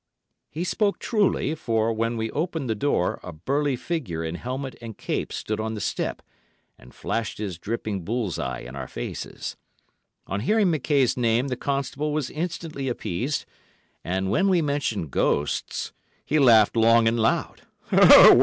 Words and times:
He 0.49 0.63
spoke 0.63 0.97
truly, 0.97 1.53
for, 1.53 1.93
when 1.93 2.17
we 2.17 2.31
opened 2.31 2.67
the 2.67 2.73
door, 2.73 3.19
a 3.21 3.31
burly 3.31 3.75
figure 3.75 4.23
in 4.23 4.33
helmet 4.33 4.75
and 4.81 4.97
cape 4.97 5.31
stood 5.31 5.59
on 5.59 5.75
the 5.75 5.79
step 5.79 6.23
and 6.75 6.91
flashed 6.91 7.37
his 7.37 7.59
dripping 7.59 8.03
bull's 8.03 8.39
eye 8.39 8.61
in 8.61 8.75
our 8.75 8.87
faces. 8.87 9.57
On 10.25 10.39
hearing 10.39 10.71
McKaye's 10.71 11.17
name 11.17 11.49
the 11.49 11.55
constable 11.55 12.11
was 12.13 12.31
instantly 12.31 12.87
appeased, 12.87 13.45
and, 14.03 14.31
when 14.31 14.49
we 14.49 14.59
mentioned 14.59 15.11
ghosts, 15.11 15.93
he 16.25 16.39
laughed 16.39 16.75
long 16.75 17.07
and 17.07 17.19
loud. 17.19 17.61